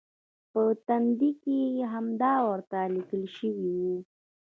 [0.51, 1.59] په تندي کې
[1.93, 3.81] همدا ورته لیکل شوي و.